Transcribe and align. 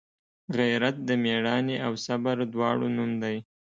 غیرت 0.57 0.95
د 1.07 1.09
میړانې 1.23 1.75
او 1.85 1.93
صبر 2.05 2.35
دواړو 2.53 2.87
نوم 2.95 3.11
دی 3.23 3.37